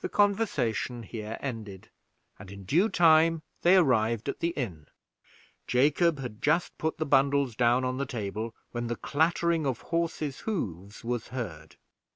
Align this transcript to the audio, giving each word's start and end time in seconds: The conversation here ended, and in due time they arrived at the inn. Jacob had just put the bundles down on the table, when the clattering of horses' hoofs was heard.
The 0.00 0.08
conversation 0.08 1.02
here 1.02 1.38
ended, 1.40 1.90
and 2.38 2.52
in 2.52 2.62
due 2.62 2.88
time 2.88 3.42
they 3.62 3.76
arrived 3.76 4.28
at 4.28 4.38
the 4.38 4.50
inn. 4.50 4.86
Jacob 5.66 6.20
had 6.20 6.40
just 6.40 6.78
put 6.78 6.98
the 6.98 7.04
bundles 7.04 7.56
down 7.56 7.84
on 7.84 7.96
the 7.98 8.06
table, 8.06 8.54
when 8.70 8.86
the 8.86 8.94
clattering 8.94 9.66
of 9.66 9.80
horses' 9.80 10.42
hoofs 10.46 11.02
was 11.02 11.26
heard. 11.34 11.74